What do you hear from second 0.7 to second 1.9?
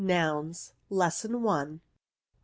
Lesson I. A.